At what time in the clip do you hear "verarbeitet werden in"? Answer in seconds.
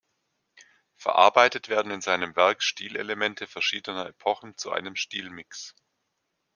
0.95-2.01